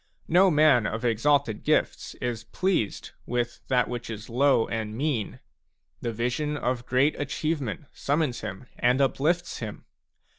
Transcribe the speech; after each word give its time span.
No 0.27 0.49
man 0.49 0.87
of 0.87 1.05
exalted 1.05 1.63
gifts 1.63 2.15
is 2.15 2.45
pleased 2.45 3.11
with 3.27 3.59
that 3.67 3.87
which 3.87 4.09
is 4.09 4.31
low 4.31 4.67
and 4.67 4.97
mean; 4.97 5.39
the 6.01 6.11
vision 6.11 6.57
of 6.57 6.87
great 6.87 7.13
achieve 7.21 7.61
ment 7.61 7.85
summons 7.93 8.41
him 8.41 8.65
and 8.79 8.99
uplifts 8.99 9.59
him. 9.59 9.85